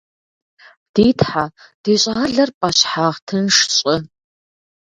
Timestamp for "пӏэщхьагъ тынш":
2.59-3.55